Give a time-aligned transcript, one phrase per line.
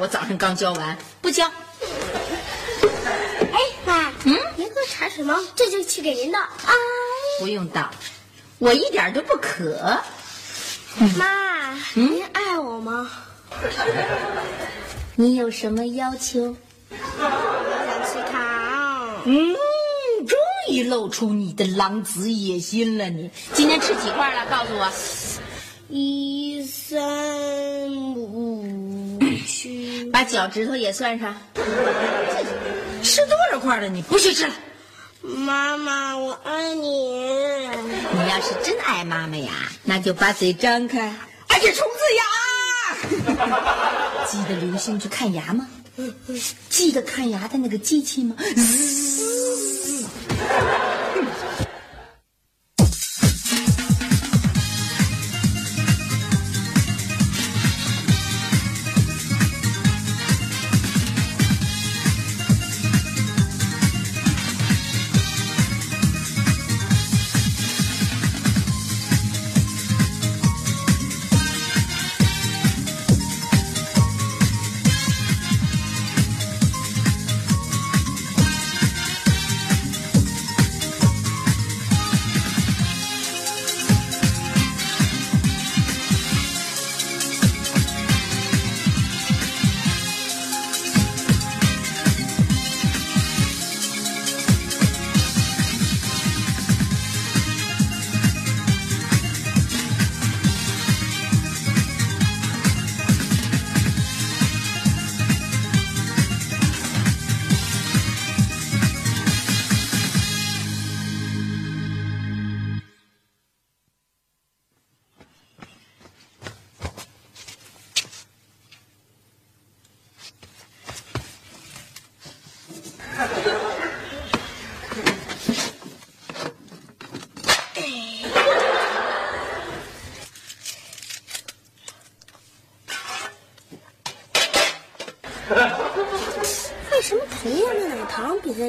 [0.00, 1.50] 我早上刚浇完，不浇。
[3.52, 5.38] 哎，妈，嗯，您喝茶水吗？
[5.56, 6.38] 这就去给您倒。
[6.38, 6.72] 啊，
[7.40, 7.90] 不用倒，
[8.58, 10.00] 我一点都不渴。
[11.16, 13.10] 妈，您爱我吗？
[15.16, 16.54] 你有什么要求？
[16.90, 16.96] 我
[17.86, 19.22] 想吃糖。
[19.24, 19.56] 嗯，
[20.26, 20.38] 终
[20.70, 23.08] 于露出你的狼子野心了。
[23.10, 24.46] 你今天吃几块了？
[24.48, 24.88] 告诉我。
[25.90, 27.00] 一三
[30.18, 31.32] 把脚趾头也算上。
[33.04, 33.88] 吃多少块了？
[33.88, 34.52] 你不许吃了。
[35.22, 37.68] 妈妈，我爱你。
[37.68, 39.52] 你要是真爱妈妈呀，
[39.84, 41.14] 那就把嘴张开。
[41.46, 43.46] 哎呀，虫子牙！
[44.26, 45.68] 记得留心去看牙吗？
[46.68, 48.34] 记得看牙的那个机器吗？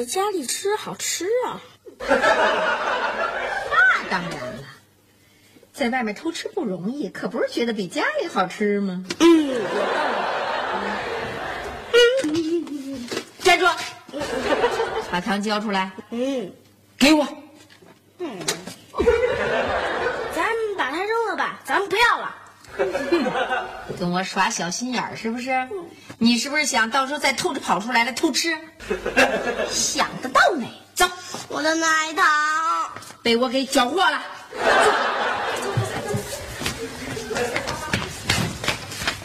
[0.00, 1.60] 在家里吃好吃啊？
[2.08, 2.08] 那
[4.08, 4.64] 当然了，
[5.74, 9.04] 在外面偷吃不容易，可不是觉得比家里好吃吗？
[9.18, 9.62] 嗯，
[13.40, 13.66] 站住！
[15.10, 16.50] 把糖交出来，嗯，
[16.98, 17.28] 给我。
[20.34, 20.46] 咱
[20.78, 22.34] 把它扔了吧，咱们不要了。
[23.98, 25.66] 跟我耍小心眼儿是不是？
[26.18, 28.56] 你是不是想到时候再偷着跑出来了偷吃？
[29.70, 30.66] 想得到没？
[30.94, 31.06] 走，
[31.48, 32.24] 我的奶糖，
[33.22, 34.22] 被我给缴获了。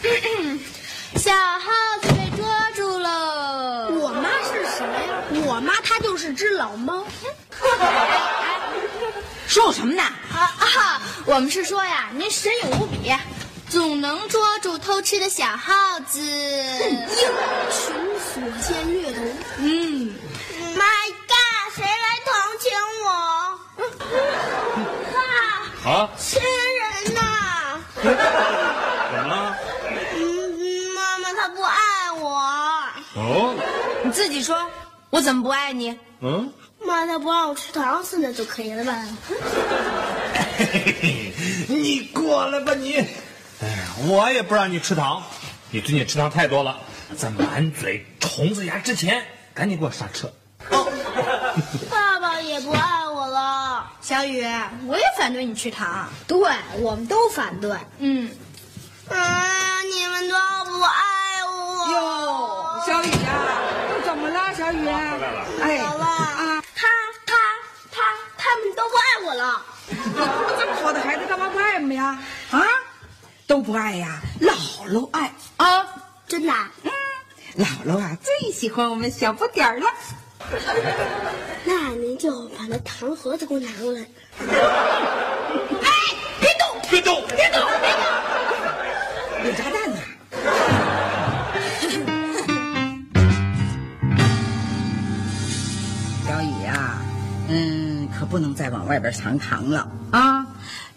[1.16, 3.88] 小耗子被捉住了。
[3.90, 5.22] 我妈是谁呀？
[5.46, 7.04] 我妈她就是只老猫。
[9.46, 10.02] 说我什么呢？
[10.02, 11.00] 啊啊！
[11.24, 13.12] 我们是说呀，您神勇无比，
[13.76, 15.74] 总能捉住偷吃的小耗
[16.08, 16.18] 子。
[16.18, 17.06] 英
[17.70, 19.22] 雄所见略同。
[19.58, 20.14] 嗯。
[20.74, 21.74] My God！
[21.74, 22.72] 谁来同情
[23.04, 23.06] 我？
[25.18, 25.20] 啊！
[25.84, 27.78] 啊，亲人呐！
[28.02, 29.54] 怎么了？
[30.14, 30.24] 嗯，
[30.94, 31.76] 妈妈她不爱
[32.18, 32.24] 我。
[33.16, 33.54] 哦，
[34.04, 34.56] 你自己说，
[35.10, 35.94] 我怎么不爱你？
[36.22, 36.50] 嗯，
[36.82, 39.06] 妈，她不让我吃糖，现在就可以了吧？
[41.68, 43.06] 你过来吧你。
[43.62, 43.76] 哎呀，
[44.08, 45.22] 我也不让你吃糖，
[45.70, 46.78] 你最近吃糖太多了，
[47.16, 49.24] 在满嘴虫子牙之前，
[49.54, 50.32] 赶紧给我刹车。
[51.90, 53.90] 爸爸也不爱我了。
[54.02, 54.44] 小雨，
[54.86, 56.08] 我也反对你吃糖。
[56.26, 56.38] 对，
[56.80, 57.74] 我们都反对。
[57.98, 58.30] 嗯，
[59.08, 60.34] 啊，你们都
[60.70, 61.92] 不爱我。
[61.92, 64.86] 哟，小雨啊，怎么了，小雨？
[65.62, 66.86] 哎，好了啊，他
[67.24, 67.34] 他
[67.90, 68.02] 他
[68.36, 69.62] 他们都不爱我了。
[70.58, 72.18] 这么好的孩子，干嘛不爱我们呀？
[72.50, 72.60] 啊，
[73.46, 74.52] 都不爱呀姥
[74.90, 75.32] 姥爱。
[75.56, 75.86] 啊？
[76.26, 76.52] 真的
[76.82, 76.90] 嗯。
[77.56, 79.86] 姥姥啊最喜欢我们小不点儿了。
[81.64, 84.00] 那您就把那糖盒子给我拿过来。
[84.40, 84.46] 哎
[86.40, 87.22] 别动别动。
[87.28, 88.00] 别动别动。
[89.44, 89.96] 有炸弹呢。
[96.26, 97.00] 小雨啊
[97.48, 99.86] 嗯可不能再往外边藏糖了。
[100.10, 100.45] 啊？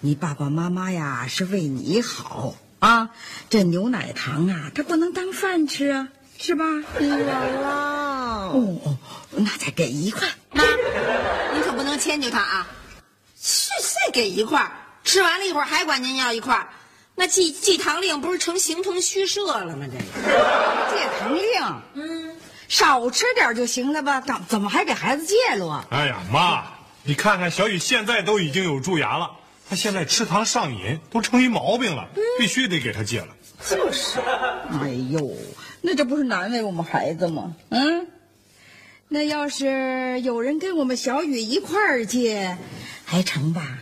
[0.02, 3.10] 你爸爸妈妈呀是为你好啊，
[3.50, 6.08] 这牛奶糖啊，它不能当饭吃啊，
[6.38, 6.64] 是吧？
[6.64, 7.68] 姥姥，
[8.52, 8.98] 哦哦，
[9.32, 10.30] 那再给一块。
[10.52, 10.64] 妈，
[11.54, 12.68] 您可不能迁就他啊！
[13.42, 14.72] 是再给一块，
[15.04, 16.70] 吃完了一会儿还管您要一块，
[17.16, 19.86] 那记记糖令不是成形同虚设了吗？
[19.92, 20.04] 这个
[20.96, 22.38] 戒糖令，嗯，
[22.70, 24.22] 少吃点就行了吧？
[24.22, 25.86] 怎怎么还给孩子戒了啊？
[25.90, 26.64] 哎呀，妈，
[27.04, 29.32] 你看看小雨现在都已经有蛀牙了，
[29.70, 33.28] 他现在吃糖上瘾，都成一毛病了，必须得给他戒了。
[33.70, 34.20] 就是
[34.82, 35.32] 哎呦，
[35.82, 37.54] 那这不是难为我们孩子吗？
[37.70, 38.08] 嗯，
[39.08, 42.58] 那要是有人跟我们小雨一块儿戒，
[43.06, 43.78] 还成吧？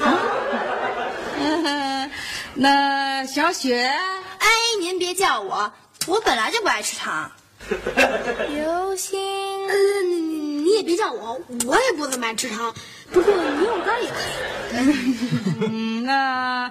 [0.00, 2.10] 啊，
[2.54, 4.48] 那小雪，哎，
[4.80, 5.72] 您别叫我，
[6.06, 7.30] 我本来就不爱吃糖。
[8.50, 9.20] 流星，
[9.68, 12.74] 嗯，你也别叫我，我也不怎么爱吃糖。
[13.10, 15.16] 不过牛肉干也可以。
[15.66, 16.70] 嗯，那，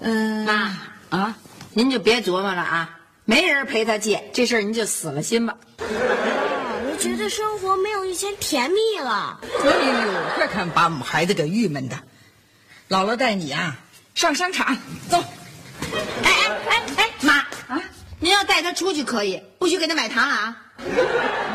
[0.00, 0.76] 嗯、妈
[1.10, 1.36] 啊，
[1.72, 5.56] 您就别琢磨了啊，没人陪他戒这事儿，您就死了心吧。
[5.78, 9.38] 我觉得生活没有以前甜蜜了。
[9.62, 11.96] 哎呦，快看把我们孩子给郁闷的。
[12.88, 13.78] 姥姥带你啊
[14.16, 14.76] 上商场
[15.08, 15.22] 走。
[16.24, 17.34] 哎哎哎哎，妈
[17.68, 17.80] 啊，
[18.18, 20.56] 您要带他出去可以，不许给他买糖啊。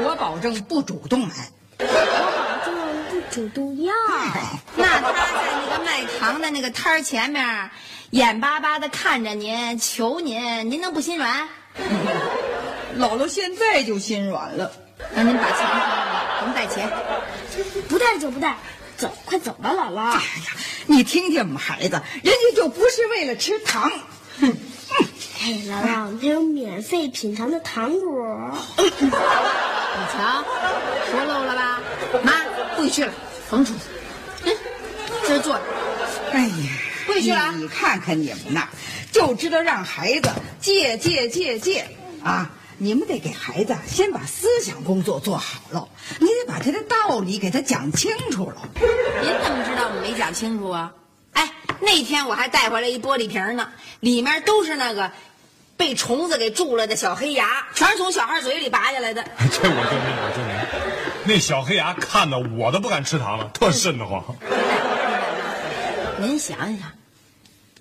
[0.02, 1.52] 我保证不主动买。
[1.78, 1.86] 保
[2.66, 2.74] 证
[3.10, 3.94] 不主动要。
[4.76, 7.70] 那他在那个卖糖的那个摊儿前面，
[8.12, 11.48] 眼巴巴的看着您，求您，您能不心软？
[13.00, 14.72] 姥姥现在就心软了。
[15.16, 16.90] 那您把钱还给我，咱们带钱。
[17.90, 18.56] 不带就不带，
[18.98, 20.14] 走，快走吧，姥姥哎。
[20.14, 20.22] 呀，
[20.86, 23.92] 你听听我们孩子，人家就不是为了吃糖。
[24.40, 24.56] 哼，
[25.42, 28.52] 哎，姥姥，还有免费品尝的糖果。
[28.78, 29.10] 你
[30.12, 30.44] 瞧，
[31.12, 31.82] 说漏了吧？
[32.24, 32.34] 妈，
[32.76, 33.14] 不许去了，
[33.50, 33.80] 甭出去。
[34.46, 34.56] 嗯，
[35.28, 35.62] 这儿坐着。
[36.32, 36.54] 哎呀，
[37.06, 38.70] 不许去了啊你看看你们那，
[39.12, 40.30] 就知道让孩子
[40.60, 41.88] 借借借借
[42.24, 42.52] 啊！
[42.80, 45.88] 你们得给孩子先把思想工作做好了，
[46.20, 48.68] 你得把他的道理给他讲清楚了。
[49.22, 50.92] 您怎么知道我没讲清楚啊？
[51.84, 53.70] 哎，那天我还带回来一玻璃瓶呢，
[54.00, 55.12] 里面都是那个
[55.76, 59.22] 被虫子给蛀了的小黑牙，全是从小孩嘴里拔下来的。
[59.52, 60.56] 这我就明，我就明，
[61.26, 64.24] 那小黑牙看的我都不敢吃糖了，特瘆得慌。
[66.18, 66.92] 您想想，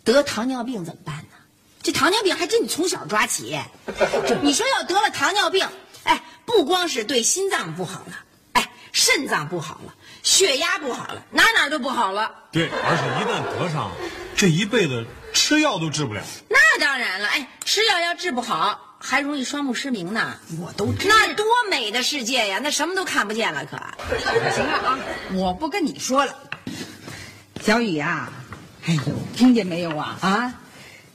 [0.05, 1.37] 得糖尿病怎么办呢？
[1.83, 3.59] 这糖尿病还真得从小抓起。
[4.43, 5.67] 你说要得了糖尿病，
[6.03, 8.19] 哎，不光是对心脏不好了，
[8.55, 12.31] 哎，肾脏不好了，血压不好了，哪哪都不好了。
[12.53, 13.91] 对，而且一旦得上，
[14.37, 16.23] 这一辈子吃药都治不了。
[16.49, 20.39] 那当然了，哎，吃药要治不好，还容易双目失明呢。
[20.61, 23.77] 我都知那多美的世界呀，那什么都看不见了，可。
[24.55, 24.99] 行了啊，
[25.33, 26.35] 我不跟你说了。
[27.61, 28.33] 小雨啊、
[28.87, 29.03] 哎呦，
[29.37, 30.19] 听见没有啊？
[30.21, 30.55] 啊，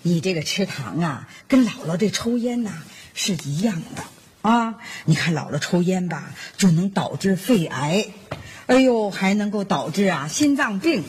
[0.01, 2.71] 你这个吃糖啊，跟姥姥这抽烟呐、
[3.13, 4.03] 是一样的
[4.41, 4.75] 啊。
[5.05, 8.05] 你看姥姥抽烟吧，就能导致肺癌，
[8.67, 11.03] 哎呦，还能够导致啊心脏病。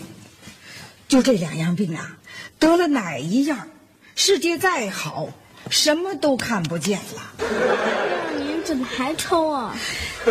[1.08, 2.18] 就这两样病啊，
[2.58, 3.68] 得了哪一样，
[4.14, 5.28] 世界再好，
[5.70, 7.32] 什么都看不见了。
[7.38, 9.74] 那您怎么还抽啊？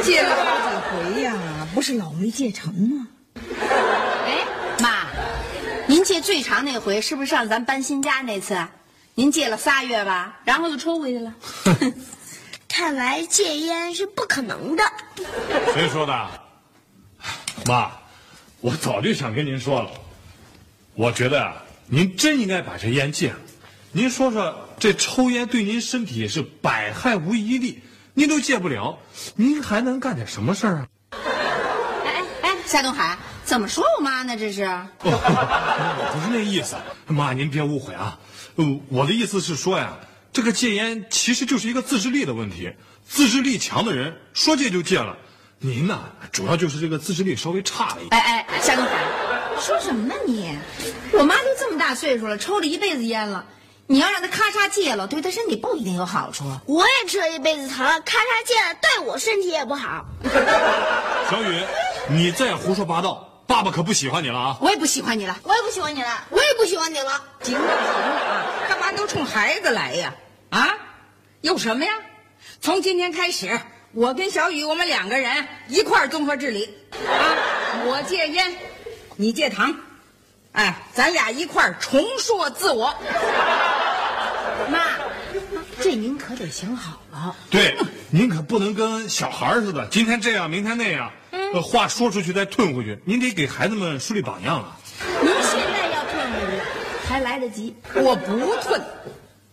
[0.04, 3.08] 戒了好几回呀、不是老没戒成吗？
[4.28, 4.46] 哎，
[4.80, 5.08] 妈，
[5.88, 8.68] 您戒最长那回是不是上咱搬新家那次？
[9.16, 11.34] 您戒了仨月吧，然后又抽回去了。
[12.78, 14.84] 看来戒烟是不可能的。
[15.74, 16.30] 谁说的？
[17.66, 17.90] 妈，
[18.62, 19.90] 我早就想跟您说了，
[20.94, 21.56] 我觉得啊，
[21.88, 23.38] 您真应该把这烟戒了。
[23.94, 27.82] 您说说，这抽烟对您身体是百害无一利，
[28.14, 29.00] 您都戒不了，
[29.36, 30.88] 您还能干点什么事儿啊？
[31.10, 31.18] 哎
[32.06, 34.38] 哎哎，夏东海，怎么说我妈呢？
[34.38, 34.66] 这是？
[34.70, 36.76] 哦我不是那意思，
[37.08, 38.20] 妈，您别误会啊。
[38.58, 39.98] 呃，我的意思是说呀，
[40.38, 42.72] 这个戒烟其实就是一个自制力的问题。
[43.04, 45.18] 自制力强的人说戒就戒了，
[45.58, 46.00] 您呢，
[46.32, 48.22] 主要就是这个自制力稍微差了一点。
[48.22, 48.92] 哎哎，夏东海，
[49.60, 50.56] 说什么呢你？
[51.14, 53.44] 我妈都这么大岁数了，抽了一辈子烟了，
[53.88, 56.44] 你要让她咔嚓戒了，对她身体不一定有好处。
[56.68, 60.06] 我也吃了一辈子糖了，咔嚓戒了，对我身体也不好。
[61.32, 61.64] 小雨，
[62.12, 64.58] 你再胡说八道，爸爸可不喜欢你了啊！
[64.62, 65.36] 我也不喜欢你了。
[65.42, 67.24] 我也不喜欢你了，我也不喜欢你了。
[67.42, 70.14] 行了行了啊，干嘛都冲孩子来呀？
[70.50, 70.70] 啊，
[71.42, 71.92] 有什么呀？
[72.62, 73.60] 从今天开始，
[73.92, 77.84] 我跟小雨我们两个人一块儿综合治理啊！
[77.86, 78.56] 我戒烟，
[79.16, 79.76] 你戒糖，
[80.54, 82.96] 哎，咱俩一块儿重塑自我。
[84.70, 84.80] 妈，
[85.82, 87.36] 这您可得想好了。
[87.50, 87.78] 对，
[88.10, 91.12] 您可不能跟小孩似的，今天这样，明天那样。
[91.32, 94.78] 嗯，呃话说出去再吞回去，您得给孩子们树立榜样啊。
[95.22, 96.62] 您现在要吞回去，
[97.08, 97.76] 还来得及。
[97.96, 98.82] 我不吞，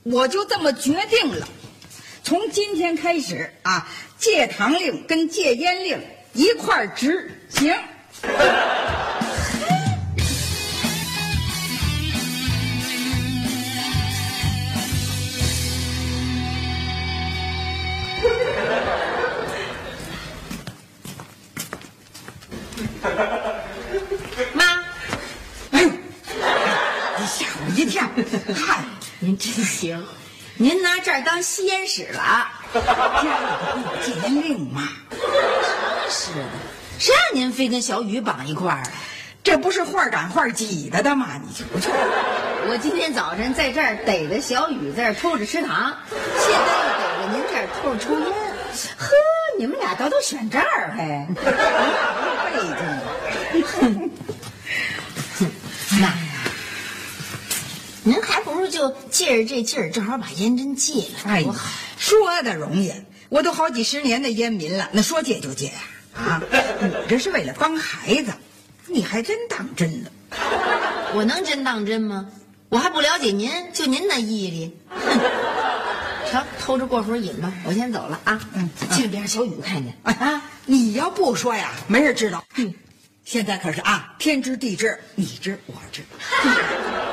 [0.04, 1.48] 我就这么决定了。
[2.22, 5.98] 从今天开始啊，戒糖令跟戒烟令
[6.34, 7.74] 一块儿执行。
[24.52, 24.82] 妈，
[25.70, 28.06] 哎呦，你吓我一跳！
[28.54, 28.84] 嗨，
[29.24, 30.04] 您真行，
[30.58, 32.46] 您拿这儿当吸烟室了。
[32.74, 32.84] 家里
[33.72, 34.86] 不有戒烟令吗？
[36.10, 36.44] 是的，
[36.98, 38.86] 谁让您非跟小雨绑一块儿啊？
[39.42, 41.40] 这不是画赶画挤的的吗？
[41.42, 41.90] 你瞧瞧，
[42.68, 48.28] 我今天早晨在这儿逮着小雨在这儿偷着吃糖，现在又逮着您这儿偷着抽烟。
[48.98, 49.08] 呵，
[49.58, 51.26] 你们俩倒都选这儿还？
[52.52, 54.10] 背劲。
[55.98, 56.12] 妈呀，
[58.64, 61.68] 不就借着这劲儿，正好把烟真戒了，哎呀多好。，
[61.98, 62.94] 说的容易，
[63.28, 65.70] 我都好几十年的烟民了，那说戒就戒
[66.14, 66.40] 啊！
[66.40, 66.42] 啊，
[66.80, 68.32] 你这是为了帮孩子，
[68.86, 70.10] 你还真当真了。
[71.14, 72.26] 我能真当真吗？
[72.70, 74.74] 我还不了解您，就您那毅力。
[74.88, 75.20] 哼，
[76.32, 78.40] 成，偷着过会儿瘾吧，我先走了啊。
[78.54, 80.42] 嗯千万别让小雨看见哎啊！
[80.64, 82.42] 你要不说呀，没人知道。
[82.54, 82.72] 嗯，
[83.26, 86.02] 现在可是啊，天知地知，你知我知。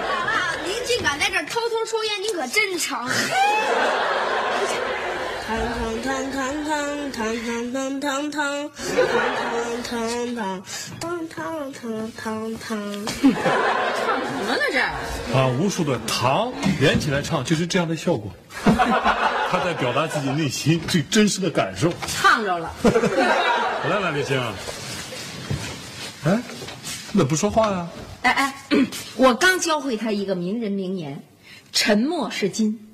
[1.31, 3.07] 这偷偷抽烟，你可真成！
[5.47, 5.57] 糖
[6.03, 6.31] 糖糖
[6.65, 8.69] 糖糖糖糖糖糖糖
[9.81, 10.61] 糖糖
[11.29, 12.77] 糖糖糖糖糖。
[13.21, 13.23] 什
[14.45, 14.77] 么呢这？
[15.33, 18.29] 啊，无数的糖连起来唱，就是这样的效果。
[18.65, 21.93] 他在表达自己内心最真实的感受。
[22.07, 22.69] 唱着了。
[23.89, 24.38] 来了，李星。
[26.25, 26.38] 哎，
[27.11, 27.88] 怎么不说话呀？
[28.21, 28.53] 哎哎，
[29.17, 31.23] 我刚教会他一个名人名言：
[31.71, 32.87] 沉默是金。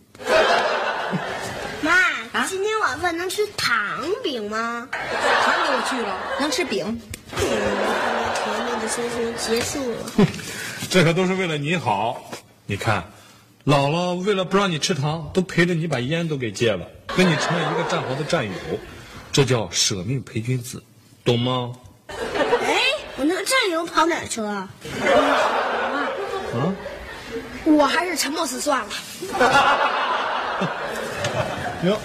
[1.81, 1.91] 妈，
[2.31, 4.87] 啊今天晚饭能吃糖饼吗？
[4.91, 7.01] 糖给我去了，能吃饼。
[7.33, 10.27] 嗯，甜蜜的生活结束了。
[10.89, 12.31] 这可都是为了你好。
[12.65, 13.11] 你看，
[13.65, 18.53] 姥姥为了不让你吃糖，都陪着你把烟都给戒了，跟你成了一个战壕的战友，
[19.33, 20.81] 这叫舍命陪君子，
[21.25, 21.73] 懂吗？
[23.47, 24.49] 哎，我那个战友跑哪儿去了？
[24.49, 24.69] 啊？
[27.65, 28.87] 我还是沉默死算了。
[31.83, 31.99] 哟，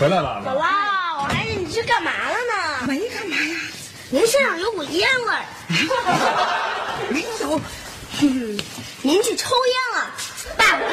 [0.00, 0.42] 回来了。
[0.44, 2.86] 姥姥，我还以为你去干嘛了呢？
[2.86, 3.56] 没干嘛呀？
[4.10, 5.44] 您身上有股烟味儿。
[7.10, 7.60] 没有。
[8.18, 8.58] 哼，
[9.02, 10.10] 您去抽烟了？
[10.56, 10.84] 大不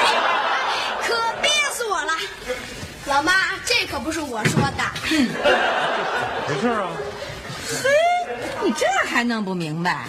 [1.01, 2.13] 可憋死我了！
[3.05, 3.33] 老妈，
[3.65, 4.83] 这可不是我说的。
[6.47, 6.87] 没事啊，
[8.63, 10.05] 你这还弄不明白？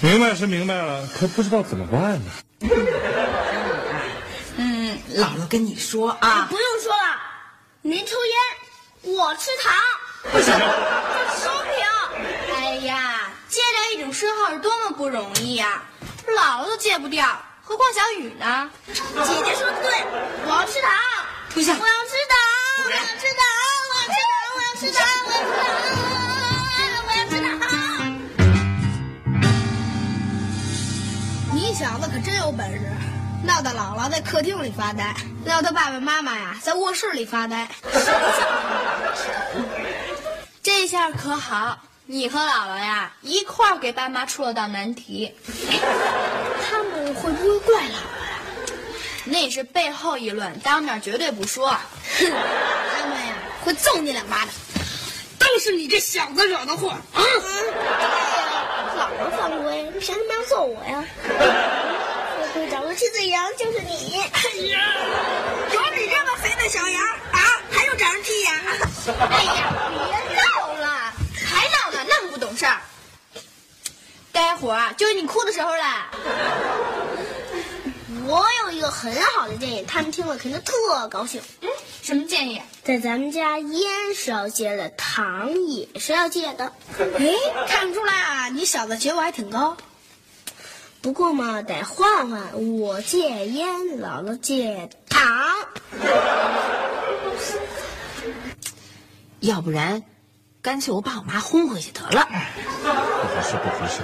[0.00, 2.30] 明白是明白了，可不知道怎么办呢。
[4.56, 7.20] 嗯，姥姥跟你说啊，不用说了，
[7.82, 9.74] 您抽烟，我吃糖。
[10.30, 11.74] 不行，收平。
[12.54, 15.82] 哎呀，戒掉一种嗜好是多么不容易呀、
[16.28, 17.26] 姥姥都戒不掉，
[17.62, 18.70] 何况小雨呢？
[18.86, 18.94] 姐
[19.44, 20.04] 姐说的对，
[20.46, 20.92] 我要吃糖。
[21.52, 22.36] 不行我要吃糖，
[22.84, 23.46] 我要吃糖，
[23.90, 25.06] 我要吃糖，我要吃糖，
[32.44, 32.78] 有本事，
[33.42, 37.66] 闹得姥姥在客厅里发呆，闹得爸爸妈妈呀在卧室里发呆。
[40.62, 45.34] 这下可好，你和姥姥呀一块儿给爸妈出了道难题。
[46.68, 48.02] 他们会不会怪姥姥呀？
[49.24, 51.70] 那是背后议论，当面绝对不说。
[51.70, 51.78] 哼，
[52.18, 53.32] 他们呀
[53.64, 54.48] 会揍你两巴掌。
[55.38, 57.22] 都是你这小子惹的祸啊！
[58.98, 61.02] 姥姥犯规，凭什么要揍我呀？
[62.94, 64.20] 副队长和七嘴羊就是你。
[64.20, 64.78] 哎呀，
[65.72, 68.52] 有你这么肥的小羊啊，还用找人剔牙？
[69.18, 71.12] 哎呀，别闹了，
[71.44, 72.80] 还闹呢，那么不懂事儿。
[74.32, 76.10] 待会儿啊，就是你哭的时候了。
[78.26, 81.42] 我有一个很好的建议，他们听了肯定特高兴。
[81.60, 81.68] 嗯，
[82.02, 82.62] 什么建议？
[82.82, 86.72] 在咱们家，烟是要戒的，糖也是要戒的。
[86.98, 87.34] 哎，
[87.68, 89.76] 看不出来啊，你小子觉悟还挺高。
[91.04, 93.68] 不过嘛，得换换，我戒烟，
[94.00, 95.22] 姥姥戒糖。
[99.40, 100.02] 要不然，
[100.62, 102.26] 干脆我把我妈轰回去得了。
[102.82, 104.00] 不合适，不合适。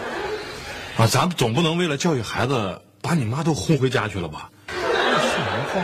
[1.02, 4.50] 啊，咱们总不能为了教育孩子，把你妈都轰回家去了吧？
[4.68, 5.82] 说人话。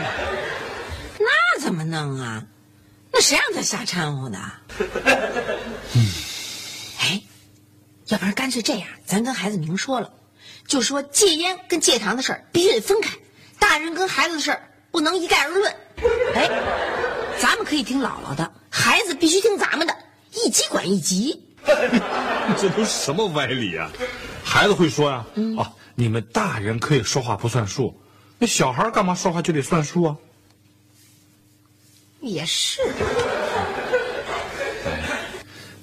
[1.17, 2.43] 那怎么弄啊？
[3.11, 4.37] 那谁让他瞎掺和的？
[5.95, 6.05] 嗯，
[7.01, 7.19] 哎，
[8.09, 10.13] 要不然干脆这样，咱跟孩子明说了，
[10.67, 13.17] 就说戒烟跟戒糖的事儿必须得分开，
[13.57, 15.73] 大人跟孩子的事儿不能一概而论。
[16.35, 16.49] 哎，
[17.39, 19.95] 咱们可以听姥姥的，孩子必须听咱们的，
[20.33, 21.41] 一级管一级。
[22.59, 23.89] 这都什么歪理啊？
[24.43, 25.25] 孩子会说呀、
[25.57, 27.99] 啊，你们大人可以说话不算数，
[28.37, 30.17] 那小孩干嘛说话就得算数啊？
[32.19, 32.81] 也是，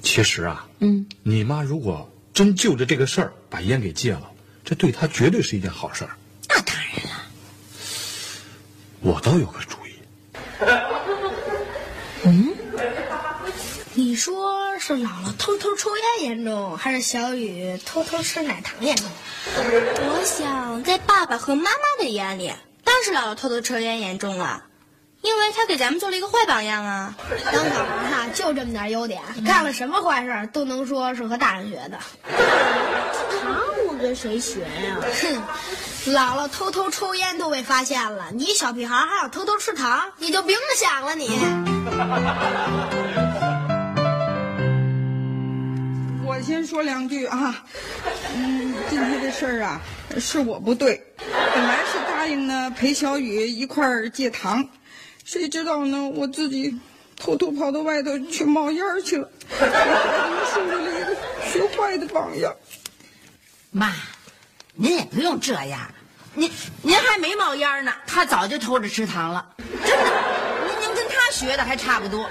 [0.03, 4.31] 其实啊，嗯，你妈如果真就着这个事儿把烟给戒了，
[4.65, 6.11] 这对他绝对是一件好事儿。
[6.49, 7.23] 那当然了。
[9.01, 9.93] 我倒有个主意，
[12.25, 12.55] 嗯
[13.97, 19.07] 你说是姥姥偷偷抽烟严重，还是小雨偷偷吃奶糖严重？
[19.47, 22.53] 我想在爸爸和妈妈的眼里，
[22.83, 24.65] 当然是姥姥偷偷抽烟严重了，
[25.21, 27.17] 因为他给咱们做了一个坏榜样啊。
[27.53, 31.99] 当小孩哈，就这么点优点，干了什么坏事都能说是和大人学的。
[34.05, 41.31] 跟谁学呀、哼，姥姥偷偷抽烟都被发现了，你小屁孩还要偷偷吃糖，你就别想了你。
[46.23, 47.65] 我先说两句啊，
[48.37, 49.81] 嗯，今天这事儿啊，
[50.21, 51.03] 是我不对，
[51.55, 54.69] 本来是答应呢陪小雨一块儿戒糖，
[55.25, 56.79] 谁知道呢，我自己
[57.19, 59.27] 偷偷跑到外头去冒烟去了，
[59.59, 61.17] 给孩子们树立了一个
[61.51, 62.55] 学坏的榜样。
[63.77, 63.93] 妈，
[64.75, 65.81] 您也不用这样，
[66.33, 66.49] 您
[66.81, 69.45] 您还没冒烟呢，他早就偷着吃糖了，
[69.85, 70.13] 真的，
[70.65, 72.31] 您您跟他学的还差不多。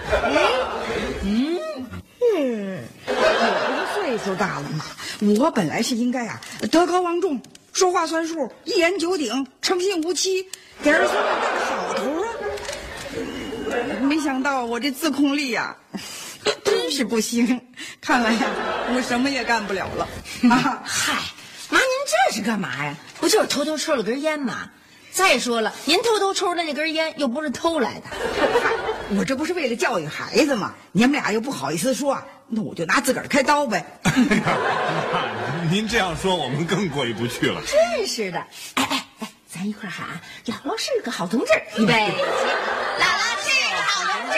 [1.21, 1.59] 嗯
[2.37, 3.13] 嗯我
[3.67, 4.85] 不是岁数大了吗，
[5.37, 6.39] 我本来是应该啊
[6.71, 7.41] 德高望重，
[7.73, 10.47] 说话算数，一言九鼎，诚信无欺，
[10.81, 12.29] 给儿孙们带个好头啊。
[13.17, 15.75] 嗯没想到我这自控力呀、
[16.63, 17.59] 真是不行，
[17.99, 18.47] 看来呀、
[18.93, 20.07] 我什么也干不了了
[20.49, 20.83] 啊。
[20.85, 21.13] 嗨，
[22.13, 22.95] 这是干嘛呀？
[23.19, 24.69] 不就是偷偷抽了根烟吗？
[25.11, 28.03] 再说了，您偷偷抽的那根烟又不是偷来的。
[29.17, 30.73] 我这不是为了教育孩子吗？
[30.91, 33.85] 你们俩又不好意思说，那我就拿自个儿开刀呗。
[34.03, 34.57] 哎呀，
[35.13, 35.21] 妈，
[35.71, 37.61] 您这样说我们更过意不去了。
[37.65, 38.39] 真是的，
[38.75, 44.37] 哎哎哎，咱一块喊啊，姥姥是个好同志，预备，姥姥是个好同志。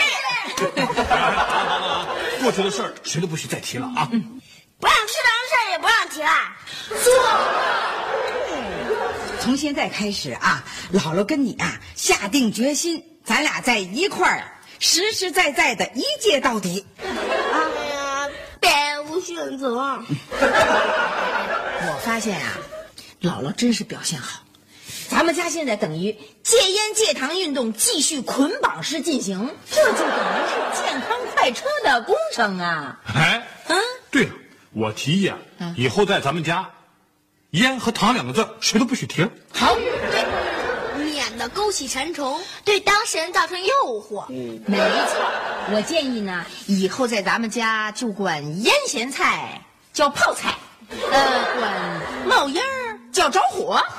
[2.42, 4.08] 过去的事儿谁都不许再提了啊！
[4.12, 4.40] 嗯
[4.78, 5.25] 不让吃糖的事儿也
[5.86, 6.28] 不让提了。
[9.40, 14.42] 从现在开始啊，姥姥跟你啊下定决心，咱俩在一块儿，
[14.80, 16.84] 实实在在的一戒到底。
[17.00, 17.06] 哎
[17.94, 18.68] 呀，别
[19.08, 19.76] 无选择。
[21.78, 22.58] 我发现啊，
[23.22, 24.40] 姥姥真是表现好。
[25.08, 26.10] 咱们家现在等于
[26.42, 30.10] 戒烟戒糖运动继续捆绑式进行，这就等于
[30.48, 32.98] 是健康快车的工程啊！
[33.14, 33.78] 哎，嗯，
[34.10, 34.32] 对了，
[34.76, 35.38] 我提议啊，
[35.74, 36.68] 以后在咱们家，
[37.52, 44.26] 烟和糖两个字谁都不许提好，对，免得勾起馋虫，对当事人造成诱惑。
[44.66, 45.16] 没错，
[45.72, 49.62] 我建议呢，以后在咱们家就管腌咸菜
[49.94, 50.54] 叫泡菜，
[51.10, 53.82] 呃，管冒烟儿叫着火，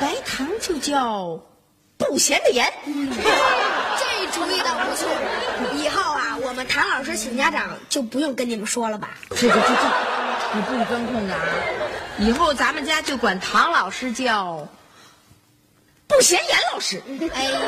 [0.00, 1.38] 白糖就叫
[1.98, 2.72] 不咸的盐。
[4.32, 5.08] 主意倒不错。
[5.74, 9.10] 以后啊，我们谭老师请家长就不用跟你们说了吧？
[9.30, 11.40] 这这这这，你不钻空子啊！
[12.18, 14.66] 以后咱们家就管唐老师叫
[16.06, 17.02] 不咸盐老师。
[17.34, 17.60] 哎呀，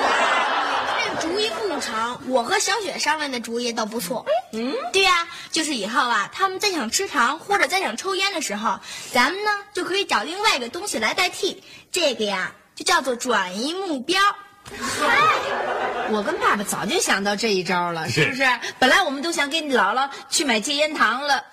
[1.21, 2.21] 这主意不成。
[2.29, 4.25] 我和小雪商量的主意倒不错。
[4.53, 8.81] 嗯，对呀、就是以后啊，他们再想吃糖或者再想抽烟的时候，
[9.12, 11.62] 咱们呢就可以找另外一个东西来代替。
[11.92, 14.21] 这个呀，就叫做转移目标。
[16.11, 18.42] 我跟爸爸早就想到这一招了，是不是？
[18.78, 21.44] 本来我们都想给你姥姥去买戒烟糖了。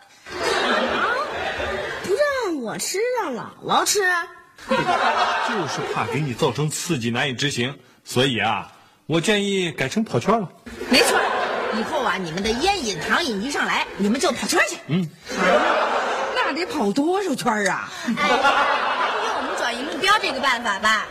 [2.03, 3.99] 不让我吃，让姥姥吃。
[4.67, 4.73] 就
[5.67, 8.71] 是怕给你造成刺激难以执行，所以啊，
[9.05, 10.49] 我建议改成跑圈了。
[10.89, 11.19] 没错，
[11.77, 14.77] 以后啊，你们的烟瘾糖瘾一上来，你们就跑圈去。
[14.87, 15.07] 嗯，
[16.33, 17.91] 那得跑多少圈啊？
[18.17, 18.29] 哎
[19.27, 21.05] 用我们转移目标这个办法吧？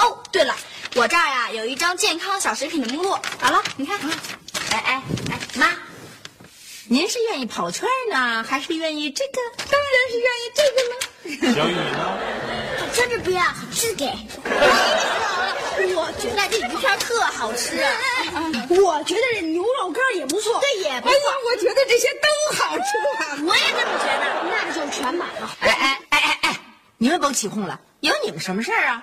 [0.00, 0.54] 哦，对了，
[0.94, 3.98] 我这儿呀、有一张健康小食品的目录，好了，你看。
[4.70, 5.70] 哎哎哎，妈，
[6.86, 9.40] 您是愿意跑圈呢，还是愿意这个？
[9.70, 11.54] 当然是愿意这个了。
[11.54, 12.18] 小雨呢？
[12.94, 14.06] 真的不要，是给。
[15.94, 17.82] 我觉得这鱼片特好吃，
[18.68, 22.84] 我觉得这牛肉干也不错，这也不哎呀，我觉得这些都好吃
[23.18, 23.38] 啊！
[23.46, 25.56] 我也这么觉得，那就全买了。
[25.60, 26.60] 哎哎哎哎哎，
[26.98, 29.02] 你们甭起哄了，有你们什么事儿啊？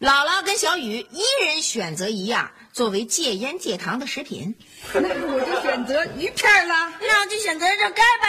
[0.00, 4.56] 姥姥跟小雨一人选择一样作为戒烟戒糖的食品。
[4.94, 8.26] 那我就选择鱼片啦那我就选择肉干呗。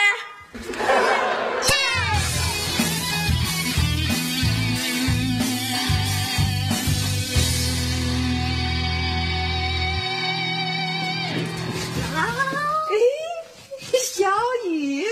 [13.93, 14.29] 耶小
[14.67, 15.05] 雨。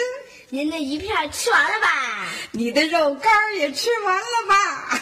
[0.50, 2.28] 您的鱼片吃完了吧？
[2.52, 5.00] 你的肉干也吃完了吧？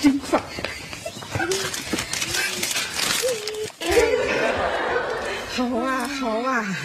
[0.00, 0.40] 真棒！
[5.54, 6.76] 好啊，好啊。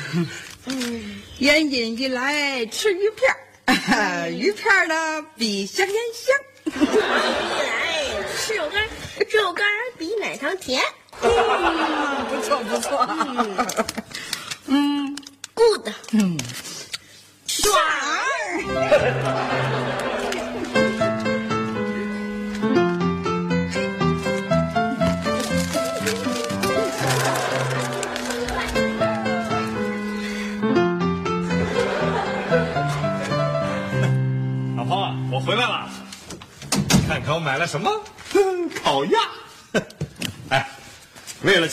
[0.65, 3.31] 嗯，烟瘾一来吃鱼片
[3.87, 6.35] 儿、鱼片儿呢比香烟香。
[6.65, 6.69] 一
[7.63, 8.83] 来吃肉干，
[9.29, 9.65] 肉干
[9.97, 10.81] 比奶糖甜。
[11.21, 11.29] 嗯、
[12.29, 13.07] 不错，不错。
[13.09, 13.55] 嗯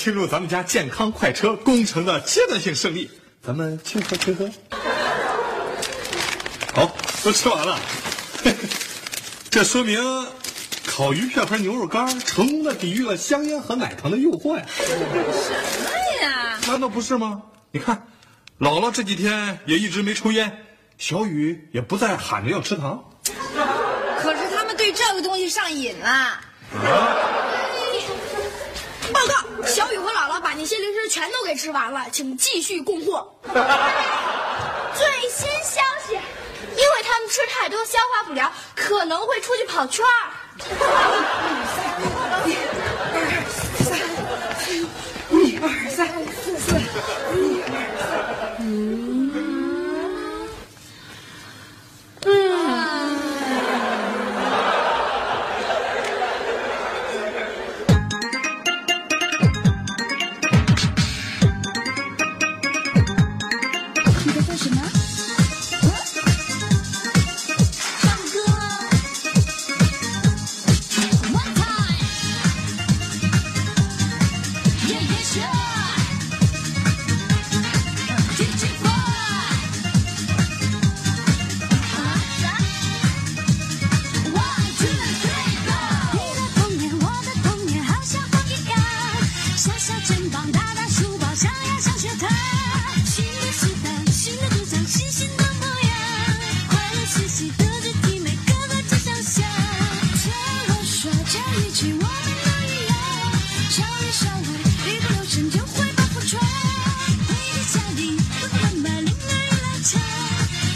[0.04, 3.10] 庆祝咱们家健康快车工程的阶段性胜利，
[3.42, 4.46] 咱们庆贺庆贺。
[6.74, 7.80] 好，都吃完了，
[9.48, 9.98] 这说明
[10.84, 14.66] 烤鱼片和牛肉干成功的抵御了香烟和奶糖的诱惑呀。
[14.76, 15.88] 什么
[16.20, 16.58] 呀？
[16.68, 17.40] 难道不是吗？
[17.70, 18.06] 你看，
[18.60, 20.66] 姥姥这几天也一直没抽烟，
[20.98, 23.02] 小雨也不再喊着要吃糖。
[24.18, 26.06] 可是他们对这个东西上瘾了。
[26.10, 26.40] 啊
[30.64, 33.30] 一些零食全都给吃完了，请继续供货。
[33.44, 33.54] 最
[35.28, 40.32] 新消息，因为他们吃太多，消化不良，可能会出去跑圈儿。
[40.56, 40.96] 一、二、
[41.76, 42.00] 三、
[42.48, 42.56] 一、
[43.12, 43.20] 二、
[43.84, 43.98] 三、
[44.64, 44.88] 四、
[45.36, 46.72] 一、二、三、四、四。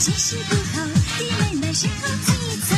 [0.01, 2.78] 其实不好，的妹们身后走一走。